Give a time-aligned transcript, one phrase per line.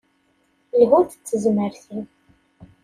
[0.81, 2.05] Lhu-d d tezmert-im.